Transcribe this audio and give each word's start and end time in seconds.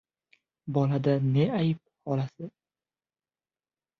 —Bolada 0.77 1.13
ne 1.33 1.45
ayb, 1.59 1.83
xolasi. 2.07 2.49